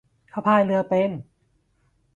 [0.29, 1.11] เขาพายเรือเป็น